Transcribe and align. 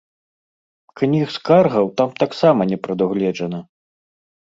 Кніг 1.01 1.27
скаргаў 1.35 1.85
там 2.01 2.09
таксама 2.23 2.61
не 2.71 2.77
прадугледжана. 2.87 3.59